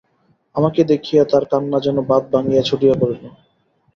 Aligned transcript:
আমাকে 0.55 0.81
দেখিয়া 0.91 1.23
তার 1.25 1.43
কান্না 1.51 1.77
যেন 1.85 1.97
বাঁধ 2.09 2.23
ভাঙিয়া 2.33 2.61
ছুটিয়া 2.63 2.95
পড়িল। 3.01 3.23